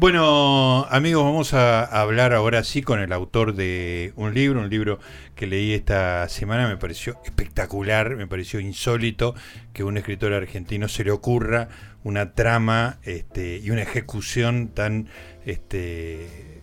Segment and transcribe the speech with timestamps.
[0.00, 5.00] Bueno, amigos, vamos a hablar ahora sí con el autor de un libro, un libro
[5.34, 9.34] que leí esta semana, me pareció espectacular, me pareció insólito
[9.72, 11.68] que un escritor argentino se le ocurra
[12.04, 15.08] una trama este, y una ejecución tan
[15.44, 16.60] este,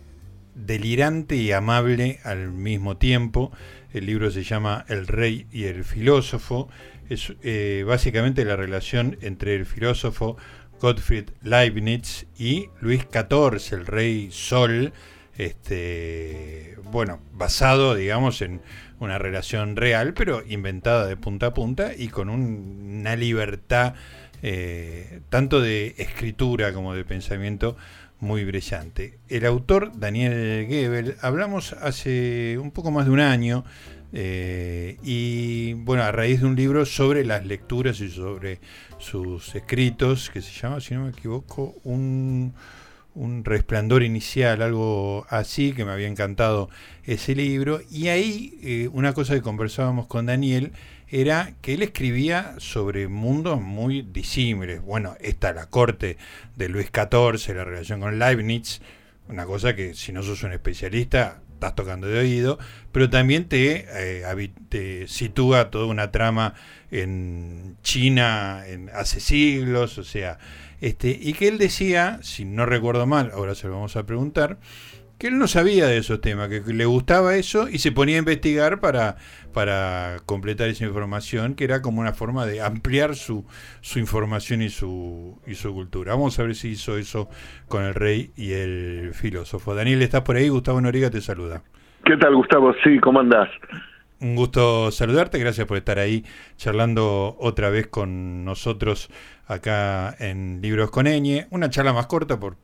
[0.54, 3.52] delirante y amable al mismo tiempo.
[3.92, 6.70] El libro se llama El rey y el filósofo.
[7.10, 10.38] Es eh, básicamente la relación entre el filósofo
[10.80, 14.92] Gottfried Leibniz y Luis XIV, el rey Sol,
[15.36, 18.60] este, bueno, basado, digamos, en
[19.00, 23.94] una relación real, pero inventada de punta a punta y con una libertad
[24.42, 27.76] eh, tanto de escritura como de pensamiento
[28.20, 29.18] muy brillante.
[29.28, 33.64] El autor, Daniel Gebel, hablamos hace un poco más de un año
[34.18, 38.60] eh, y bueno, a raíz de un libro sobre las lecturas y sobre
[38.96, 42.54] sus escritos, que se llama, si no me equivoco, un,
[43.44, 46.70] resplandor inicial, algo así, que me había encantado
[47.04, 47.82] ese libro.
[47.90, 50.72] Y ahí eh, una cosa que conversábamos con Daniel
[51.08, 54.80] era que él escribía sobre mundos muy disímiles.
[54.80, 56.16] Bueno, está la corte
[56.56, 58.80] de Luis XIV, la relación con Leibniz,
[59.28, 62.58] una cosa que si no sos un especialista estás tocando de oído,
[62.92, 66.54] pero también te, eh, te sitúa toda una trama
[66.90, 70.38] en China en, hace siglos, o sea,
[70.80, 74.58] este, y que él decía, si no recuerdo mal, ahora se lo vamos a preguntar,
[75.18, 78.18] que él no sabía de esos temas, que le gustaba eso y se ponía a
[78.18, 79.16] investigar para,
[79.52, 83.46] para completar esa información, que era como una forma de ampliar su,
[83.80, 86.12] su información y su, y su cultura.
[86.12, 87.28] Vamos a ver si hizo eso
[87.68, 89.74] con el rey y el filósofo.
[89.74, 90.48] Daniel, ¿estás por ahí?
[90.48, 91.62] Gustavo Noriega te saluda.
[92.04, 92.74] ¿Qué tal, Gustavo?
[92.84, 93.48] Sí, ¿cómo andás?
[94.20, 96.24] Un gusto saludarte, gracias por estar ahí
[96.56, 99.10] charlando otra vez con nosotros
[99.46, 101.46] acá en Libros con Eñe.
[101.50, 102.56] Una charla más corta por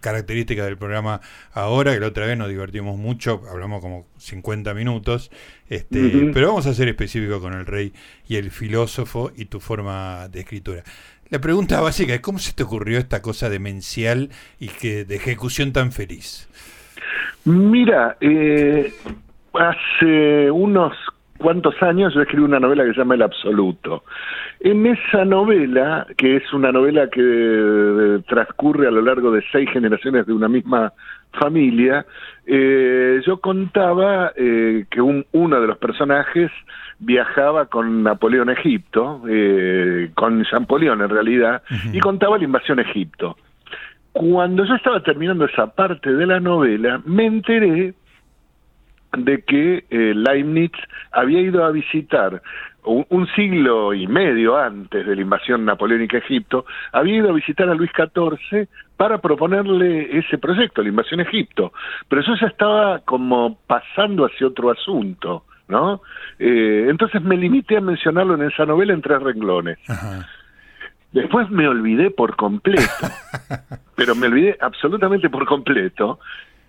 [0.00, 1.20] características del programa
[1.52, 5.30] ahora, que la otra vez nos divertimos mucho, hablamos como 50 minutos,
[5.68, 7.92] este, pero vamos a ser específicos con el rey
[8.26, 10.82] y el filósofo y tu forma de escritura.
[11.30, 15.72] La pregunta básica es, ¿cómo se te ocurrió esta cosa demencial y que de ejecución
[15.72, 16.48] tan feliz?
[17.44, 18.92] Mira, eh,
[19.52, 20.94] hace unos
[21.38, 24.04] cuantos años yo escribí una novela que se llama El Absoluto.
[24.60, 29.70] En esa novela, que es una novela que eh, transcurre a lo largo de seis
[29.70, 30.92] generaciones de una misma
[31.32, 32.04] familia,
[32.46, 36.50] eh, yo contaba eh, que uno de los personajes
[36.98, 39.22] viajaba con Napoleón a Egipto,
[40.14, 41.62] con Champollion en realidad,
[41.92, 43.36] y contaba la invasión a Egipto.
[44.12, 47.94] Cuando yo estaba terminando esa parte de la novela, me enteré
[49.16, 50.72] de que eh, Leibniz
[51.12, 52.42] había ido a visitar
[52.84, 57.68] un, siglo y medio antes de la invasión napoleónica a Egipto, había ido a visitar
[57.68, 61.72] a Luis XIV para proponerle ese proyecto, la invasión a Egipto.
[62.08, 66.00] Pero eso ya estaba como pasando hacia otro asunto, ¿no?
[66.38, 69.78] Eh, entonces me limité a mencionarlo en esa novela en tres renglones.
[71.12, 72.82] Después me olvidé por completo,
[73.96, 76.20] pero me olvidé absolutamente por completo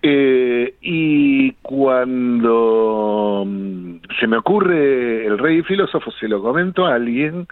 [0.02, 6.94] eh, y cuando mm, se me ocurre el rey y filósofo, se lo comento a
[6.94, 7.46] alguien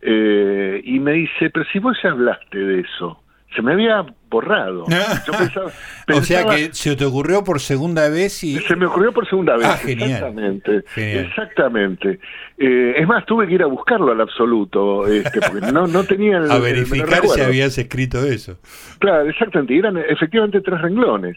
[0.00, 3.22] eh, y me dice, pero si vos ya hablaste de eso,
[3.54, 4.84] se me había borrado.
[6.14, 8.58] o sea que se te ocurrió por segunda vez y...
[8.60, 9.66] Se me ocurrió por segunda vez.
[9.66, 10.84] Ah, exactamente.
[10.96, 12.18] Exactamente.
[12.56, 16.38] Eh, es más, tuve que ir a buscarlo al absoluto, este, porque no, no tenía...
[16.38, 18.58] a verificar si habías escrito eso.
[18.98, 19.76] Claro, exactamente.
[19.76, 21.36] Eran efectivamente tres renglones.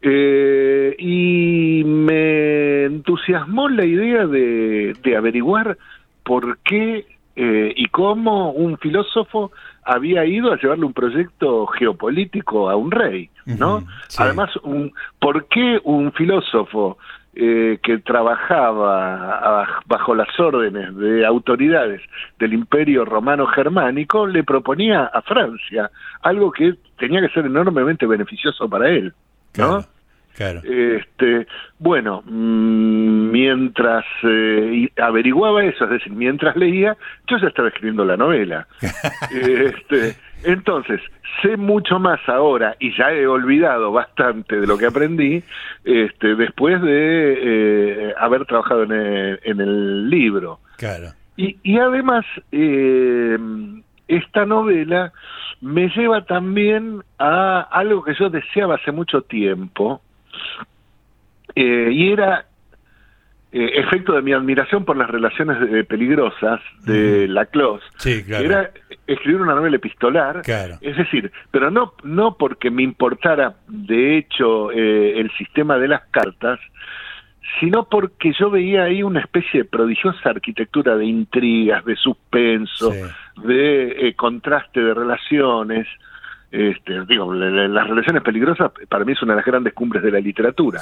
[0.00, 5.76] Eh, y me entusiasmó la idea de, averiguar
[6.22, 7.04] por qué
[7.34, 9.50] eh, y cómo un filósofo
[9.82, 13.84] había ido a llevarle un proyecto geopolítico a un rey, ¿no?
[14.18, 16.98] Además, un, ¿por qué un filósofo
[17.34, 22.02] eh, que trabajaba bajo las órdenes de autoridades
[22.38, 25.90] del Imperio Romano Germánico le proponía a Francia
[26.22, 29.14] algo que tenía que ser enormemente beneficioso para él?
[29.58, 29.84] ¿No?
[30.34, 30.62] Claro.
[30.62, 31.48] Este,
[31.80, 36.96] bueno, mm, mientras eh, averiguaba eso, es decir, mientras leía,
[37.26, 38.68] yo ya estaba escribiendo la novela.
[39.32, 40.14] este,
[40.44, 41.00] entonces,
[41.42, 45.42] sé mucho más ahora y ya he olvidado bastante de lo que aprendí
[45.84, 50.60] este, después de eh, haber trabajado en el, en el libro.
[50.76, 51.08] Claro.
[51.36, 53.36] Y, y además, eh,
[54.08, 55.12] esta novela
[55.60, 60.00] me lleva también a algo que yo deseaba hace mucho tiempo,
[61.54, 62.46] eh, y era
[63.50, 67.82] eh, efecto de mi admiración por las relaciones eh, peligrosas de la Laclos.
[67.96, 68.44] Sí, claro.
[68.44, 68.70] Era
[69.06, 70.42] escribir una novela epistolar,
[70.82, 76.02] es decir, pero no, no porque me importara de hecho eh, el sistema de las
[76.10, 76.60] cartas,
[77.58, 82.92] sino porque yo veía ahí una especie de prodigiosa arquitectura de intrigas, de suspenso,
[83.44, 85.86] de eh, contraste de relaciones.
[86.50, 90.20] Este, digo, las relaciones peligrosas para mí es una de las grandes cumbres de la
[90.20, 90.80] literatura.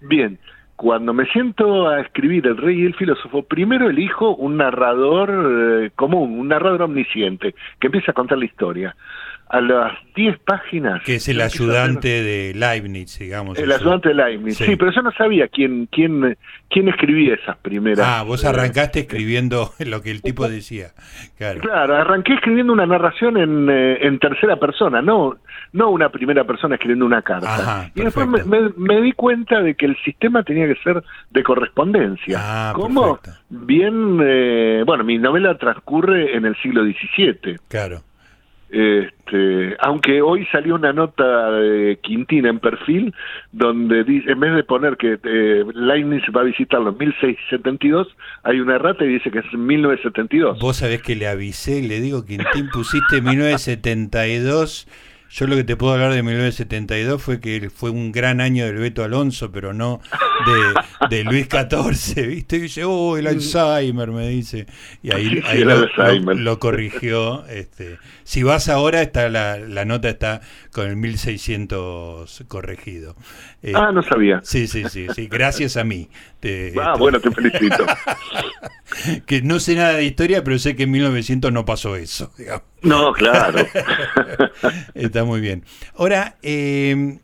[0.00, 0.38] Bien,
[0.76, 5.90] cuando me siento a escribir El Rey y el Filósofo, primero elijo un narrador eh,
[5.94, 8.96] común, un narrador omnisciente, que empieza a contar la historia
[9.54, 11.02] a las 10 páginas.
[11.04, 13.56] Que es el ayudante de Leibniz, digamos.
[13.56, 14.74] El ayudante de Leibniz, sí.
[14.76, 16.36] pero yo no sabía quién, quién,
[16.68, 18.04] quién escribía esas primeras.
[18.04, 20.88] Ah, vos arrancaste escribiendo lo que el tipo decía.
[21.38, 25.36] Claro, claro arranqué escribiendo una narración en, eh, en tercera persona, no,
[25.72, 27.92] no una primera persona escribiendo una carta.
[27.94, 32.38] y después me, di cuenta de que el sistema tenía que ser de correspondencia.
[32.40, 33.20] Ah, ¿Cómo?
[33.50, 37.58] Bien, eh, bueno, mi novela transcurre en el siglo XVII.
[37.68, 38.02] Claro.
[38.76, 43.14] Este, aunque hoy salió una nota de Quintina en perfil
[43.52, 48.08] donde dice, en vez de poner que eh, Leibniz va a visitarlo en 1672,
[48.42, 50.58] hay una errata y dice que es 1972.
[50.58, 54.88] Vos sabés que le avisé, le digo, Quintín, pusiste 1972
[55.30, 58.76] yo lo que te puedo hablar de 1972 fue que fue un gran año del
[58.76, 60.00] Beto Alonso, pero no
[61.10, 62.56] de, Luis XIV, ¿viste?
[62.56, 64.66] Y dice, oh, el Alzheimer, me dice.
[65.02, 65.42] Y ahí,
[66.36, 67.44] lo, corrigió.
[67.46, 67.98] Este.
[68.22, 70.40] Si vas ahora, está la, la nota está
[70.72, 73.16] con el 1600 corregido.
[73.74, 74.40] ah, no sabía.
[74.44, 76.08] Sí, sí, sí, sí, gracias a mí.
[76.80, 77.84] ah, bueno, te felicito.
[79.26, 82.32] que no sé nada de historia, pero sé que en 1900 no pasó eso.
[82.84, 83.66] No, claro.
[84.94, 85.64] Está muy bien.
[85.96, 87.18] Ahora, eh,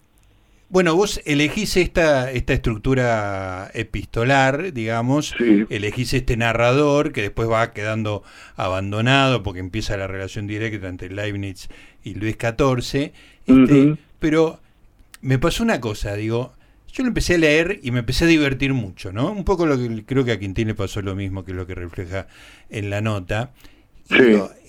[0.71, 5.35] bueno, vos elegís esta, esta estructura epistolar, digamos,
[5.69, 8.23] elegís este narrador que después va quedando
[8.55, 11.69] abandonado porque empieza la relación directa entre Leibniz
[12.05, 13.13] y Luis XIV.
[13.47, 14.61] Este, pero
[15.21, 16.53] me pasó una cosa, digo,
[16.93, 19.33] yo lo empecé a leer y me empecé a divertir mucho, ¿no?
[19.33, 21.75] Un poco lo que creo que a Quintín le pasó lo mismo que lo que
[21.75, 22.29] refleja
[22.69, 23.51] en la nota.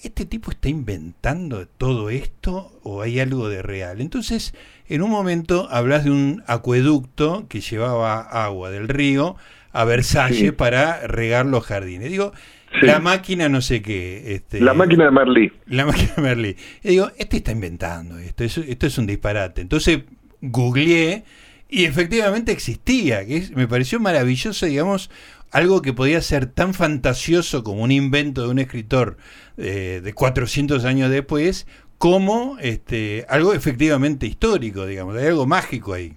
[0.03, 4.01] ¿Este tipo está inventando todo esto o hay algo de real?
[4.01, 4.53] Entonces,
[4.87, 9.35] en un momento hablas de un acueducto que llevaba agua del río
[9.71, 12.09] a Versalles para regar los jardines.
[12.09, 12.33] Digo,
[12.81, 14.33] la máquina no sé qué.
[14.35, 15.51] Este, la máquina de Merlí.
[15.67, 16.55] La máquina de Merlí.
[16.83, 19.61] Y digo, este está inventando esto, esto es un disparate.
[19.61, 20.01] Entonces
[20.41, 21.23] googleé
[21.69, 25.09] y efectivamente existía, que me pareció maravilloso, digamos,
[25.51, 29.17] algo que podía ser tan fantasioso como un invento de un escritor
[29.57, 31.67] eh, de 400 años después,
[31.97, 36.13] como este, algo efectivamente histórico, digamos, hay algo mágico ahí.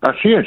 [0.00, 0.46] Así es.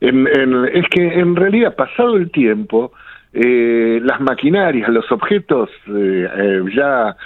[0.00, 2.92] es que en realidad, pasado el tiempo,
[3.32, 7.16] eh, las maquinarias, los objetos eh, ya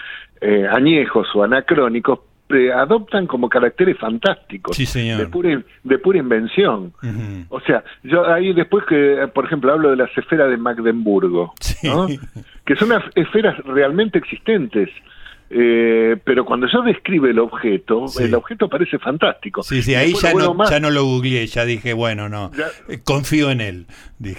[0.70, 2.20] añejos o anacrónicos
[2.74, 6.92] adoptan como caracteres fantásticos de pura de pura invención.
[7.48, 11.54] O sea yo ahí después que por ejemplo hablo de las esferas de Magdeburgo
[12.64, 14.90] que son esferas realmente existentes
[15.48, 19.62] eh, pero cuando yo describe el objeto, el objeto parece fantástico.
[19.62, 22.50] Sí, sí, ahí ya no, ya no lo googleé, ya dije, bueno, no,
[22.88, 23.86] eh, confío en él.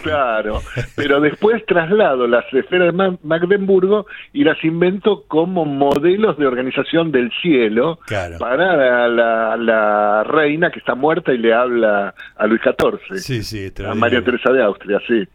[0.02, 0.62] Claro,
[0.96, 7.32] pero después traslado las esferas de Magdeburgo y las invento como modelos de organización del
[7.42, 8.00] cielo
[8.40, 13.94] para la, reina que está muerta y le habla a Luis XIV, sí, sí, a
[13.94, 15.26] María Teresa de Austria, sí.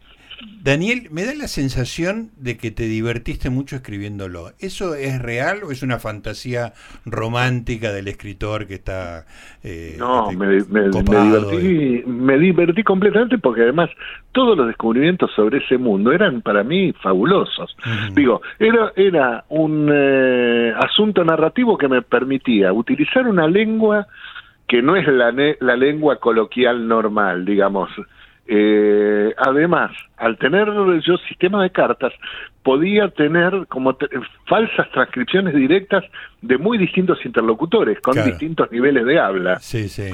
[0.63, 4.51] Daniel, me da la sensación de que te divertiste mucho escribiéndolo.
[4.59, 6.71] ¿Eso es real o es una fantasía
[7.05, 9.25] romántica del escritor que está...
[9.63, 10.37] Eh, no, este,
[12.05, 13.89] me, divertí, completamente porque además
[14.31, 17.75] todos los descubrimientos sobre ese mundo eran para mí fabulosos.
[18.13, 24.07] Digo, era, era un eh, asunto narrativo que me permitía utilizar una lengua
[24.67, 27.89] que no es la, la lengua coloquial normal, digamos
[28.45, 30.67] eh, además, al tener
[31.05, 32.13] yo sistema de cartas,
[32.61, 33.97] podía tener como
[34.47, 36.03] falsas transcripciones directas
[36.41, 39.59] de muy distintos interlocutores, con distintos niveles de habla.
[39.59, 40.13] Sí, sí.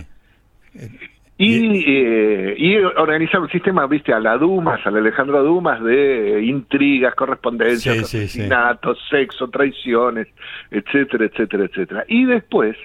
[1.41, 7.15] Y, eh, y organizar un sistema, viste, a la Dumas, al Alejandro Dumas, de intrigas,
[7.15, 10.27] correspondencias, asesinatos, sexo, traiciones,
[10.69, 12.05] etcétera, etcétera, etcétera.
[12.09, 12.75] Y después,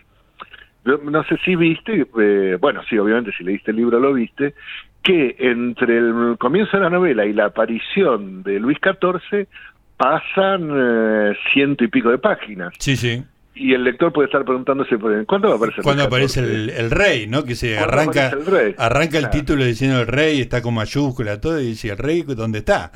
[0.84, 4.54] no sé si viste, eh, bueno, sí, obviamente si leíste el libro lo viste,
[5.02, 9.46] que entre el comienzo de la novela y la aparición de Luis XIV
[9.96, 12.72] pasan eh, ciento y pico de páginas.
[12.78, 13.22] Sí, sí.
[13.56, 17.44] Y el lector puede estar preguntándose ¿cuándo va a aparecer Cuando aparece el, rey, ¿no?
[17.44, 21.66] Que se arranca el, arranca el título diciendo el rey, está con mayúscula, todo, y
[21.66, 22.90] dice el rey, ¿dónde está?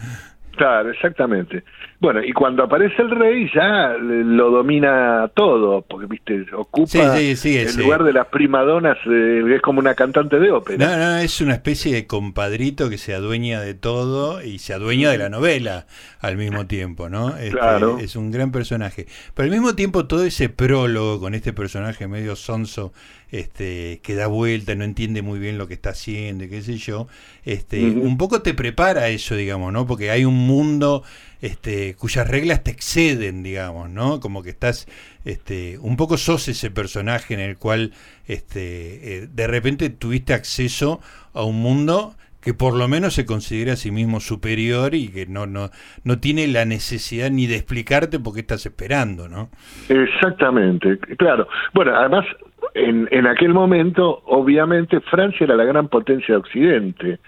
[0.58, 1.62] Claro, exactamente.
[2.00, 8.02] Bueno, y cuando aparece el rey ya lo domina todo, porque, viste, ocupa el lugar
[8.02, 10.84] de las primadonas, eh, es como una cantante de ópera.
[10.84, 15.10] No, no, es una especie de compadrito que se adueña de todo y se adueña
[15.10, 15.86] de la novela
[16.20, 17.36] al mismo tiempo, ¿no?
[17.36, 17.98] Este, claro.
[18.00, 19.06] Es un gran personaje.
[19.34, 22.92] Pero al mismo tiempo todo ese prólogo con este personaje medio sonso
[23.30, 27.08] este, que da vuelta, no entiende muy bien lo que está haciendo, qué sé yo,
[27.44, 29.86] este, un poco te prepara eso, digamos, ¿no?
[29.86, 31.02] Porque hay un mundo
[31.40, 34.20] este, cuyas reglas te exceden, digamos, ¿no?
[34.20, 34.86] Como que estás,
[35.24, 37.92] este, un poco sos ese personaje en el cual,
[38.26, 41.00] este, eh, de repente tuviste acceso
[41.34, 45.26] a un mundo que por lo menos se considera a sí mismo superior y que
[45.26, 45.70] no, no,
[46.04, 49.50] no tiene la necesidad ni de explicarte por qué estás esperando, ¿no?
[49.88, 51.48] Exactamente, claro.
[51.74, 52.24] Bueno, además
[52.74, 57.18] en, en aquel momento, obviamente, Francia era la gran potencia de Occidente.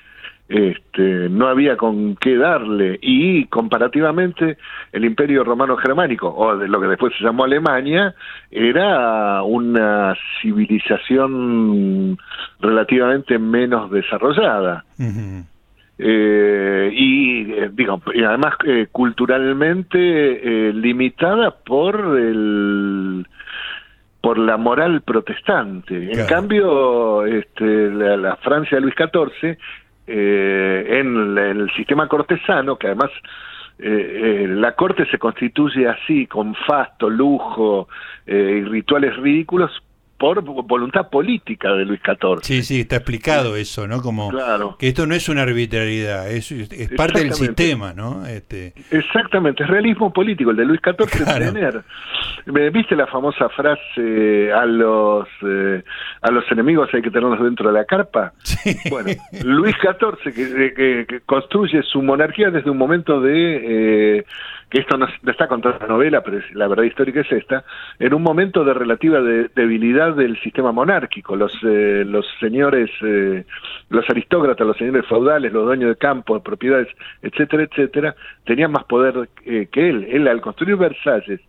[0.50, 2.98] Este, no había con qué darle.
[3.00, 4.58] Y comparativamente
[4.90, 8.16] el imperio romano germánico o de lo que después se llamó Alemania
[8.50, 12.18] era una civilización
[12.58, 14.84] relativamente menos desarrollada.
[16.02, 23.24] Eh, y eh, digo y además eh, culturalmente limitada por el
[24.20, 26.10] por la moral protestante.
[26.12, 29.56] En cambio, este, la, Francia de Luis XIV,
[30.06, 33.10] eh, en, el sistema cortesano, que además
[33.78, 37.88] eh, eh, la corte se constituye así, con fasto, lujo
[38.26, 39.82] y rituales ridículos,
[40.20, 42.40] por voluntad política de Luis XIV.
[42.42, 44.02] Sí, sí, está explicado eso, ¿no?
[44.02, 44.30] Como
[44.78, 48.26] que esto no es una arbitrariedad, es, es parte del sistema, ¿no?
[48.26, 48.74] Este...
[48.90, 51.82] Exactamente, es realismo político, el de Luis XIV tener.
[52.70, 55.82] ¿Viste la famosa frase a los eh,
[56.20, 58.34] a los enemigos hay que tenerlos dentro de la carpa?
[58.42, 58.76] Sí.
[58.90, 59.08] Bueno,
[59.42, 64.24] Luis XIV que, que, construye su monarquía desde un momento de eh,
[64.70, 67.64] que esto no, está contra la novela, pero la verdad histórica es esta,
[67.98, 71.34] en un momento de relativa debilidad del sistema monárquico.
[71.34, 73.44] Los, eh, los señores, eh,
[73.88, 76.88] los aristócratas, los señores feudales, los dueños de campo, de propiedades,
[77.20, 80.06] etcétera, etcétera, tenían más poder eh, que él.
[80.08, 81.40] Él al construir Versalles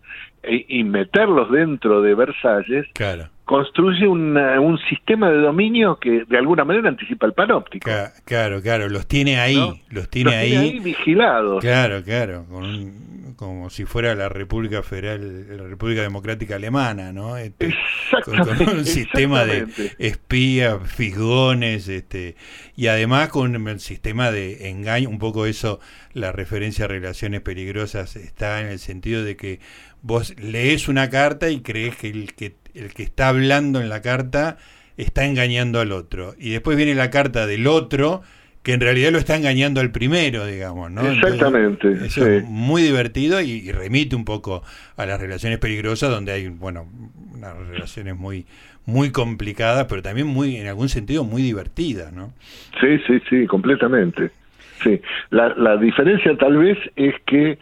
[0.42, 6.64] e, y meterlos dentro de Versalles, claro construye un sistema de dominio que de alguna
[6.64, 7.92] manera anticipa el panóptico.
[8.24, 9.60] Claro, claro, los tiene ahí,
[9.90, 11.60] los tiene ahí, vigilados.
[11.60, 12.46] Claro, claro,
[13.42, 17.38] como si fuera la República Federal, la República Democrática Alemana, ¿no?
[17.38, 17.74] Este,
[18.24, 18.40] con,
[18.78, 19.66] un sistema de
[19.98, 22.36] espías, fisgones, este,
[22.76, 25.80] y además con un sistema de engaño, un poco eso,
[26.14, 29.60] la referencia a relaciones peligrosas está en el sentido de que
[30.04, 34.04] vos lees una carta y crees que el que el que está hablando en la
[34.04, 34.58] carta
[34.98, 36.36] está engañando al otro.
[36.38, 38.22] Y después viene la carta del otro
[38.64, 41.02] que en realidad lo está engañando al primero, digamos, ¿no?
[41.10, 41.92] Exactamente.
[42.06, 44.64] eso es muy divertido y, remite un poco
[44.98, 46.88] a las relaciones peligrosas donde hay, bueno,
[47.34, 48.46] unas relaciones muy
[48.84, 52.34] muy complicadas, pero también muy, en algún sentido, muy divertidas, ¿no?
[52.80, 54.32] Sí, sí, sí, completamente.
[54.84, 55.00] Sí,
[55.30, 57.60] la, la diferencia tal vez es que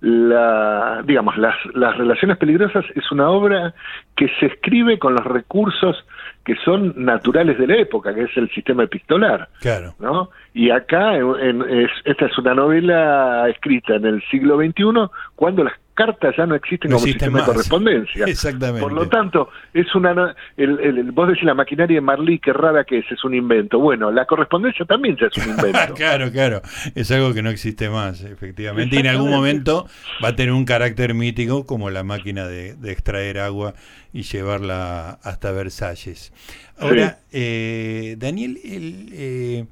[0.00, 3.74] la, digamos, las, las relaciones peligrosas es una obra
[4.16, 6.04] que se escribe con los recursos
[6.44, 9.48] que son naturales de la época, que es el sistema epistolar.
[9.60, 9.94] Claro.
[9.98, 10.30] ¿no?
[10.54, 11.64] Y acá, en,
[12.04, 16.90] esta es una novela escrita en el siglo XXI, cuando las cartas ya no existen
[16.90, 18.24] como sistema de correspondencia.
[18.26, 18.80] Exactamente.
[18.80, 22.84] Por lo tanto, es una el, el, vos decís la maquinaria de Marlí, qué rara
[22.84, 23.78] que es, es un invento.
[23.78, 25.94] Bueno, la correspondencia también ya es un invento.
[25.94, 26.62] claro, claro,
[26.94, 28.96] es algo que no existe más, efectivamente.
[28.96, 29.86] Y en algún momento
[30.22, 33.74] va a tener un carácter mítico como la máquina de, extraer agua
[34.12, 36.32] y llevarla hasta Versalles.
[36.78, 39.66] Ahora, eh, Daniel, el, eh,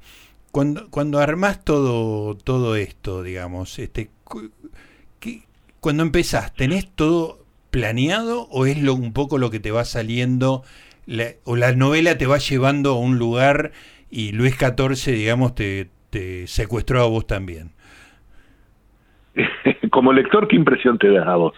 [0.51, 4.09] cuando, cuando armás todo, todo esto, digamos, este,
[5.19, 5.41] ¿qué,
[5.81, 10.63] cuando empezás, ¿tenés todo planeado o es lo, un poco lo que te va saliendo
[11.43, 13.71] o la novela te va llevando a un lugar
[14.09, 15.89] y Luis XIV, digamos, te,
[16.45, 17.71] secuestró a vos también?
[19.91, 21.55] Como lector, ¿qué impresión te da a vos?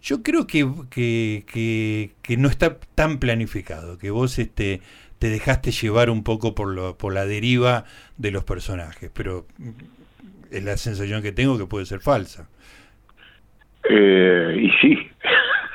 [0.00, 4.80] Yo creo que, que, que, no está tan planificado, que vos este,
[5.18, 7.84] te dejaste llevar un poco por, lo, por la deriva
[8.16, 9.46] de los personajes, pero
[10.50, 12.48] es la sensación que tengo que puede ser falsa.
[13.88, 14.98] Eh, y sí.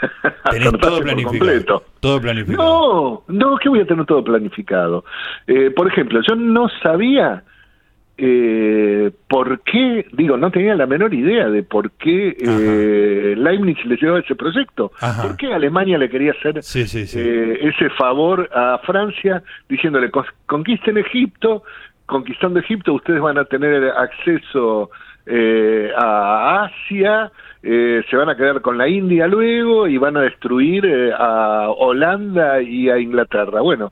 [0.52, 1.84] Tenés todo planificado.
[2.00, 2.64] Todo planificado.
[2.64, 5.04] No, no, que voy a tener todo planificado.
[5.48, 7.44] Eh, por ejemplo, yo no sabía
[8.18, 13.98] eh, por qué, digo, no tenía la menor idea de por qué eh, Leibniz le
[13.98, 14.92] llevaba ese proyecto.
[15.22, 20.12] ¿Por qué Alemania le quería hacer Eh, ese favor a Francia diciéndole
[20.46, 21.64] conquisten Egipto,
[22.06, 24.90] conquistando Egipto ustedes van a tener acceso
[25.26, 27.32] eh, a Asia,
[27.64, 31.70] eh, se van a quedar con la India luego y van a destruir eh, a
[31.70, 33.62] Holanda y a Inglaterra.
[33.62, 33.92] Bueno,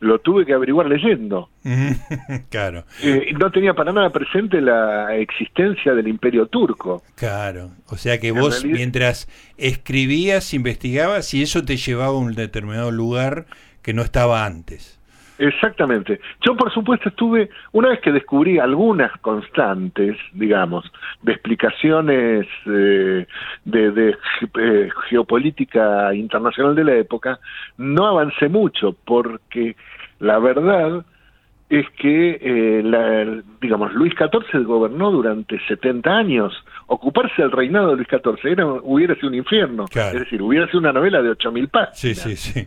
[0.00, 1.48] lo tuve que averiguar leyendo.
[2.50, 2.84] claro.
[3.02, 7.02] Eh, no tenía para nada presente la existencia del imperio turco.
[7.14, 7.70] Claro.
[7.86, 13.46] O sea que vos mientras escribías, investigabas y eso te llevaba a un determinado lugar
[13.82, 14.95] que no estaba antes.
[15.38, 16.20] Exactamente.
[16.44, 20.90] Yo, por supuesto, estuve, una vez que descubrí algunas constantes, digamos,
[21.22, 23.26] de explicaciones eh,
[23.64, 24.16] de,
[24.58, 27.38] eh, geopolítica internacional de la época,
[27.76, 29.76] no avancé mucho, porque
[30.20, 31.04] la verdad
[31.68, 36.52] es que, eh, digamos, Luis XIV gobernó durante 70 años.
[36.86, 39.84] Ocuparse del reinado de Luis XIV era, hubiera sido un infierno.
[39.92, 41.98] Es decir, hubiera sido una novela de 8.000 páginas.
[41.98, 42.66] Sí, sí, sí.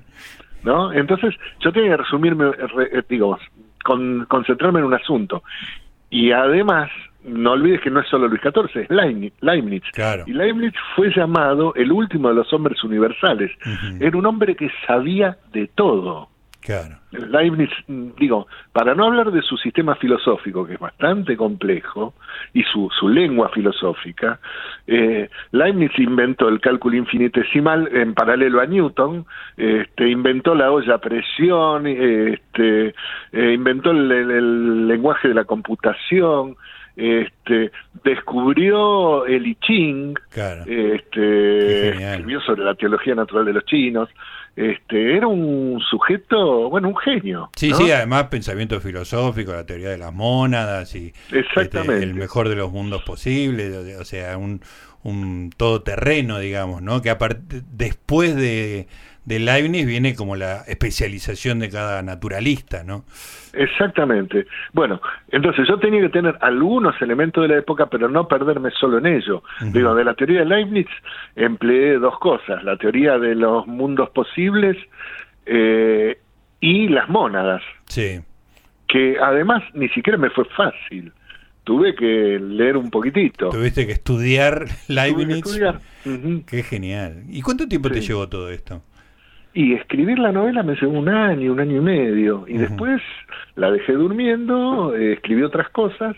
[0.64, 0.92] ¿No?
[0.92, 3.38] Entonces, yo tenía que resumirme, eh, digo,
[3.84, 5.44] con, concentrarme en un asunto.
[6.10, 6.90] Y además,
[7.24, 9.84] no olvides que no es solo Luis XIV, es Leibniz.
[10.28, 13.52] Y Leibniz fue llamado el último de los hombres universales.
[14.00, 16.30] Era un hombre que sabía de todo.
[16.62, 16.98] Claro.
[17.12, 22.14] Leibniz, digo, para no hablar de su sistema filosófico, que es bastante complejo,
[22.54, 24.40] y su, su lengua filosófica,
[24.86, 29.26] eh, Leibniz inventó el cálculo infinitesimal en paralelo a Newton,
[29.56, 32.94] este, inventó la olla a presión, este,
[33.32, 36.58] eh, inventó el, lenguaje de la computación,
[36.96, 37.72] este,
[38.04, 40.20] descubrió el I Ching,
[40.68, 44.10] este, escribió sobre la teología natural de los chinos,
[44.60, 47.50] este, era un sujeto, bueno, un genio.
[47.56, 52.56] Sí, sí, además pensamiento filosófico, la teoría de las mónadas y este, el mejor de
[52.56, 54.60] los mundos posibles, o sea, un,
[55.04, 57.02] un todoterreno, digamos, ¿no?
[57.02, 58.88] Que aparte, después de,
[59.30, 63.06] de Leibniz viene como la especialización de cada naturalista, ¿no?
[63.54, 64.48] Exactamente.
[64.74, 68.98] Bueno, entonces yo tenía que tener algunos elementos de la época, pero no perderme solo
[68.98, 69.44] en ello.
[69.62, 70.88] Digo, de la teoría de Leibniz
[71.36, 74.76] empleé dos cosas, la teoría de los mundos posibles
[75.46, 76.18] eh,
[76.60, 77.62] y las mónadas.
[77.86, 78.22] Sí.
[78.88, 81.14] Que además ni siquiera me fue fácil.
[81.66, 83.50] Tuve que leer un poquitito.
[83.50, 85.46] Tuviste que estudiar Leibniz.
[85.46, 85.82] estudiar.
[86.48, 87.26] Qué genial.
[87.30, 88.82] ¿Y cuánto tiempo te llevó todo esto?
[89.60, 92.46] Y escribir la novela me llevó un año, un año y medio.
[92.48, 93.02] Y después
[93.56, 96.16] la dejé durmiendo, eh, escribí otras cosas.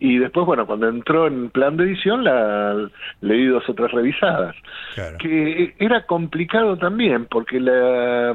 [0.00, 2.88] Y después, bueno, cuando entró en plan de edición, la
[3.20, 4.56] leí dos o tres revisadas.
[5.20, 8.34] Que era complicado también, porque la,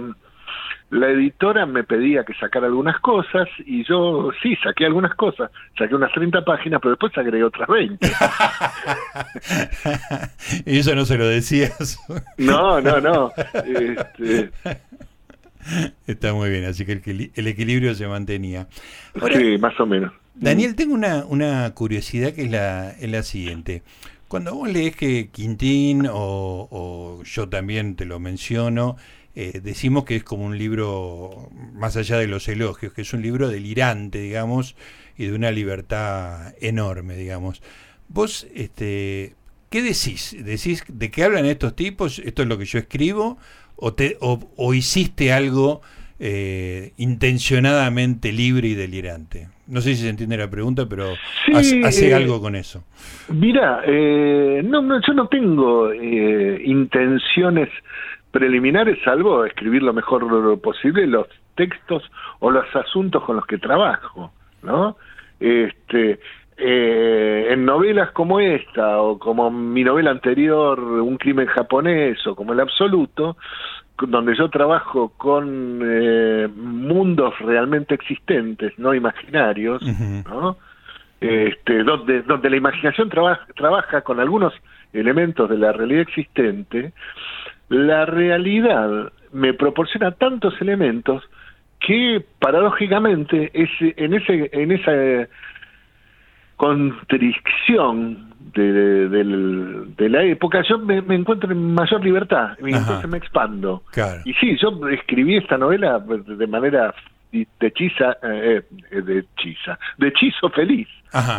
[0.91, 5.95] la editora me pedía que sacara algunas cosas y yo sí, saqué algunas cosas, saqué
[5.95, 8.07] unas 30 páginas, pero después agregué otras 20.
[10.65, 11.99] y eso no se lo decías.
[12.37, 13.31] no, no, no.
[13.65, 14.51] Este...
[16.05, 18.67] Está muy bien, así que el, el equilibrio se mantenía.
[19.33, 20.13] sí, más o menos.
[20.35, 23.81] Daniel, tengo una, una curiosidad que es la, es la siguiente.
[24.27, 28.97] Cuando vos lees que Quintín, o, o yo también te lo menciono,
[29.37, 33.21] eh, decimos que es como un libro, más allá de los elogios, que es un
[33.21, 34.77] libro delirante, digamos,
[35.17, 37.61] y de una libertad enorme, digamos.
[38.07, 39.33] Vos, este,
[39.69, 40.37] ¿qué decís?
[40.39, 42.19] ¿Decís de qué hablan estos tipos?
[42.19, 43.37] ¿Esto es lo que yo escribo?
[43.75, 45.81] ¿O, te, o, hiciste algo
[46.17, 49.49] eh, intencionadamente libre y delirante?
[49.67, 51.09] No sé si se entiende la pregunta, pero
[51.53, 52.85] hace eh, algo con eso.
[53.27, 53.81] Mira,
[54.63, 57.67] no, no, yo no tengo intenciones
[58.35, 62.03] preliminares, salvo escribir lo mejor posible los textos
[62.39, 64.97] o los asuntos con los que trabajo, ¿no?
[65.39, 66.19] Este,
[66.57, 72.51] eh, en novelas como esta o como mi novela anterior, Un crimen japonés o como
[72.51, 73.37] El Absoluto,
[74.05, 79.81] donde yo trabajo con eh, mundos realmente existentes, no imaginarios,
[80.29, 80.57] ¿no?
[81.21, 84.53] Este, donde, donde la imaginación trabaja con algunos
[84.91, 86.91] elementos de la realidad existente,
[87.69, 91.23] la realidad me proporciona tantos elementos
[91.79, 95.27] que paradójicamente en ese en esa
[96.55, 103.83] constricción de, la época yo me, encuentro en mayor libertad y entonces me expando.
[104.23, 106.93] Y sí yo escribí esta novela de manera
[107.59, 110.13] de hechiza eh, eh, de hechiza de
[110.53, 110.87] feliz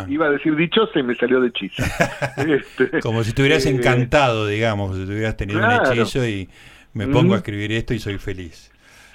[0.09, 1.83] Iba a decir dichosa y me salió de hechizo.
[2.37, 6.49] Este, Como si estuvieras eh, encantado, digamos, si tuvieras tenido un hechizo y
[6.95, 8.73] me pongo a escribir esto y soy feliz.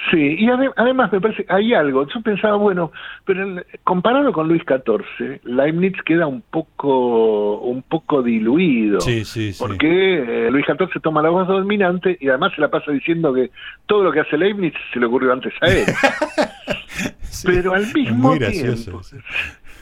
[0.10, 2.91] Sí, y además me parece, hay algo, yo pensaba, bueno,
[3.24, 10.48] pero comparado con Luis XIV, Leibniz queda un poco un poco diluido, sí, sí, porque
[10.48, 13.52] eh, Luis XIV toma la voz dominante y además se la pasa diciendo que
[13.86, 15.86] todo lo que hace Leibniz se le ocurrió antes a él.
[17.46, 19.02] pero al mismo tiempo...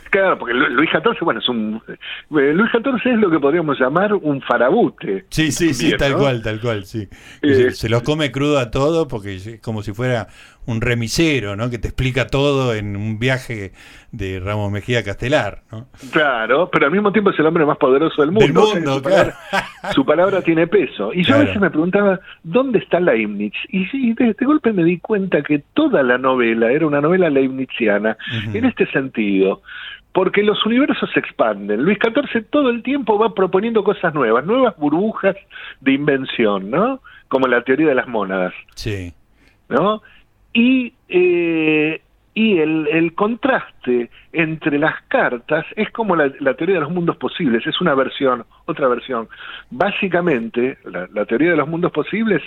[0.09, 1.81] Claro, porque Luis XIV, bueno, es un...
[1.87, 5.25] Eh, Luis XIV es lo que podríamos llamar un farabute.
[5.29, 7.07] Sí, sí, sí, tal cual, tal cual, sí.
[7.43, 10.27] Eh, se, los come crudo a todo porque es como si fuera
[10.69, 11.69] un remisero, ¿no?
[11.69, 13.71] Que te explica todo en un viaje
[14.11, 15.87] de Ramos Mejía Castelar, ¿no?
[16.11, 18.45] Claro, pero al mismo tiempo es el hombre más poderoso del mundo.
[18.45, 19.33] Del mundo, su, claro.
[19.51, 21.11] palabra, su, palabra, tiene peso.
[21.13, 23.53] Y yo a veces me preguntaba, ¿dónde está Leibniz?
[23.69, 28.17] Y, de, golpe me di cuenta que toda la novela era una novela leibniziana,
[28.53, 29.61] en este sentido
[30.11, 31.83] porque los universos se expanden.
[31.83, 35.35] Luis XIV todo el tiempo va proponiendo cosas nuevas, nuevas burbujas
[35.81, 37.01] de invención, ¿no?
[37.27, 38.53] Como la teoría de las mónadas.
[38.75, 39.13] Sí.
[39.69, 40.01] ¿No?
[40.53, 42.01] Y, eh,
[42.33, 47.65] y el, el, contraste entre las cartas es como la, teoría de los mundos posibles,
[47.67, 49.27] es una versión, otra versión.
[49.69, 52.41] Básicamente, la, la teoría de los mundos posibles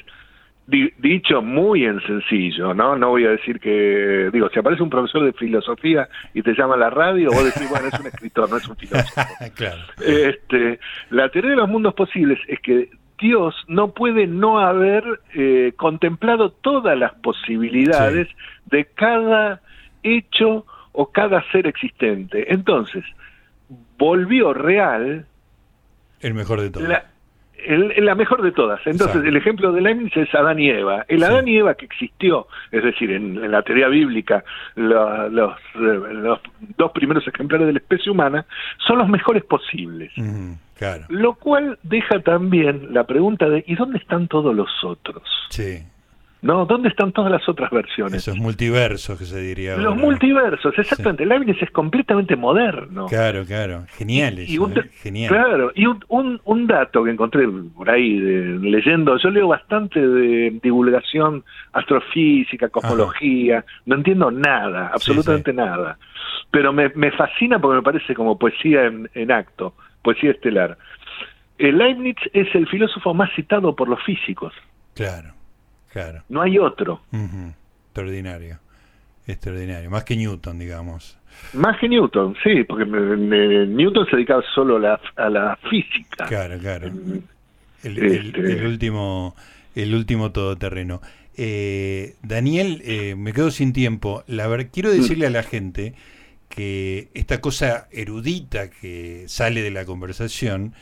[0.66, 2.96] dicho muy en sencillo, ¿no?
[2.96, 6.74] No voy a decir que, digo, si aparece un profesor de filosofía y te llama
[6.74, 9.20] a la radio, vos decís, bueno, es un escritor, no es un filósofo.
[9.54, 9.82] claro.
[9.98, 10.78] este,
[11.10, 12.90] la teoría de los mundos posibles es que
[13.22, 15.04] Dios no puede no haber
[15.34, 18.28] eh, contemplado todas las posibilidades
[18.66, 19.62] de cada
[20.02, 22.52] hecho o cada ser existente.
[22.52, 23.04] Entonces,
[23.96, 25.24] volvió real.
[26.20, 26.88] El mejor de todos
[27.66, 28.80] el, la mejor de todas.
[28.86, 31.04] Entonces, el ejemplo de Leibniz es Adán y Eva.
[31.08, 34.44] El Adán y Eva que existió, es decir, en, la teoría bíblica,
[34.74, 36.40] los, los,
[36.76, 38.46] dos primeros ejemplares de la especie humana,
[38.86, 40.12] son los mejores posibles.
[40.76, 41.04] claro.
[41.08, 45.22] Lo cual deja también la pregunta de ¿y dónde están todos los otros?
[45.50, 45.82] Sí.
[46.42, 46.66] ¿No?
[46.66, 48.14] ¿Dónde están todas las otras versiones?
[48.14, 49.76] Esos multiversos que se diría.
[49.76, 51.24] Los multiversos, exactamente.
[51.24, 53.06] Leibniz es completamente moderno.
[53.06, 53.84] Claro, claro.
[53.96, 54.50] Geniales.
[54.50, 55.28] Y, un, Genial.
[55.28, 61.44] Claro, y un, un, dato que encontré por ahí leyendo, yo leo bastante de divulgación
[61.72, 65.96] astrofísica, cosmología, no entiendo nada, absolutamente nada.
[66.50, 70.76] Pero me, me fascina porque me parece como poesía en, en acto, poesía estelar.
[71.56, 74.52] El Leibniz es el filósofo más citado por los físicos.
[74.94, 75.34] Claro.
[75.92, 76.22] Claro.
[76.28, 77.02] No hay otro.
[77.86, 78.58] Extraordinario.
[79.26, 79.90] Extraordinario.
[79.90, 81.18] Más que Newton, digamos.
[81.52, 86.26] Más que Newton, sí, porque Newton se dedicaba solo a la, a la física.
[86.26, 86.90] Claro, claro.
[87.82, 89.34] El, este último
[89.74, 91.00] el último todoterreno.
[91.36, 94.22] Eh, Daniel, eh, me quedo sin tiempo.
[94.26, 94.92] La ver, quiero mm.
[94.92, 95.94] decirle a la gente
[96.48, 100.74] que esta cosa erudita que sale de la conversación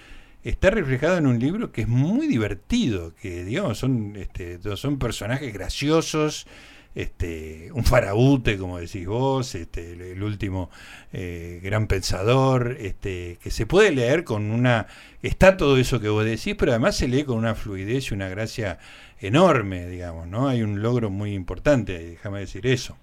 [0.44, 5.52] está reflejado en un libro que es muy divertido, que digamos son, este, son personajes
[5.52, 6.46] graciosos,
[6.94, 10.70] este, un faraute, como decís vos, este, el, último
[11.12, 14.86] eh, gran pensador, este, que se puede leer con una,
[15.22, 18.28] está todo eso que vos decís, pero además se lee con una fluidez y una
[18.28, 18.78] gracia
[19.20, 20.48] enorme, digamos, ¿no?
[20.48, 22.96] Hay un logro muy importante, déjame decir eso.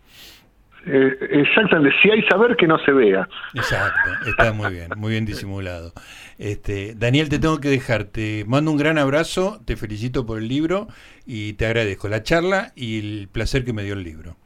[0.86, 3.28] Eh, exactamente, si hay saber que no se vea.
[3.54, 5.92] Exacto, está muy bien, muy bien disimulado.
[6.38, 10.48] Este, Daniel, te tengo que dejar, te mando un gran abrazo, te felicito por el
[10.48, 10.88] libro
[11.26, 14.38] y te agradezco la charla y el placer que me dio el libro.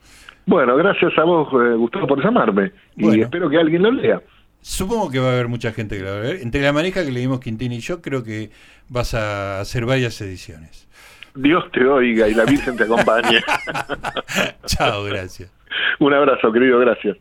[0.46, 4.22] Bueno, gracias a vos, eh, Gustavo, por llamarme y espero que alguien lo lea.
[4.62, 6.36] Supongo que va a haber mucha gente que lo va a ver.
[6.42, 8.52] Entre la maneja que leímos Quintín y yo, creo que
[8.90, 10.88] vas a hacer varias ediciones.
[11.36, 13.42] Dios te oiga y la Virgen te acompañe.
[14.66, 15.52] Chao, gracias.
[16.00, 17.18] Un abrazo, querido, gracias.